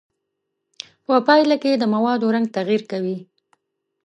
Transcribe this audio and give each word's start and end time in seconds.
په 1.05 1.15
پایله 1.27 1.55
کې 1.63 1.71
د 1.77 1.83
موادو 1.93 2.33
رنګ 2.35 2.47
تغیر 2.57 2.81
کوي. 2.91 3.17